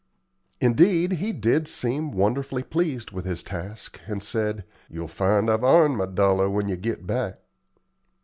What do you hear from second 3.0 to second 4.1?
with his task,